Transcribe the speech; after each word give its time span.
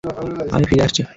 আমি 0.51 0.65
ফিরে 0.65 0.83
আসছি। 0.83 1.01